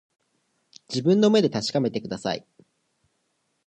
[0.89, 2.47] 自分の目で確かめてください